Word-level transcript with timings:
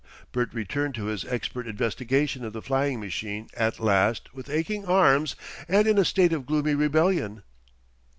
Bert 0.31 0.51
returned 0.51 0.95
to 0.95 1.05
his 1.05 1.25
expert 1.25 1.67
investigation 1.67 2.43
of 2.43 2.53
the 2.53 2.61
flying 2.63 2.99
machine 2.99 3.49
at 3.53 3.79
last 3.79 4.33
with 4.33 4.49
aching 4.49 4.83
arms 4.83 5.35
and 5.69 5.85
in 5.85 5.99
a 5.99 6.05
state 6.05 6.33
of 6.33 6.47
gloomy 6.47 6.73
rebellion. 6.73 7.43